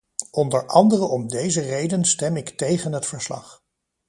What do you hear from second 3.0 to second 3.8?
verslag.